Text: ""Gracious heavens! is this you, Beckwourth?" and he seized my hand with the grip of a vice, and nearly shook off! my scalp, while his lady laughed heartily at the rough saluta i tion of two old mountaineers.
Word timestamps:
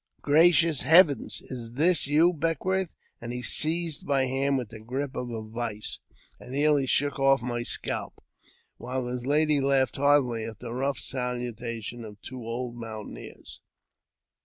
""Gracious 0.23 0.81
heavens! 0.81 1.41
is 1.43 1.73
this 1.73 2.07
you, 2.07 2.33
Beckwourth?" 2.33 2.89
and 3.21 3.31
he 3.31 3.43
seized 3.43 4.03
my 4.03 4.25
hand 4.25 4.57
with 4.57 4.69
the 4.69 4.79
grip 4.79 5.15
of 5.15 5.29
a 5.29 5.43
vice, 5.43 5.99
and 6.39 6.53
nearly 6.53 6.87
shook 6.87 7.19
off! 7.19 7.43
my 7.43 7.61
scalp, 7.61 8.19
while 8.77 9.05
his 9.05 9.27
lady 9.27 9.61
laughed 9.61 9.97
heartily 9.97 10.43
at 10.43 10.57
the 10.57 10.73
rough 10.73 10.97
saluta 10.97 11.77
i 11.77 11.79
tion 11.81 12.03
of 12.03 12.19
two 12.23 12.41
old 12.43 12.75
mountaineers. 12.77 13.61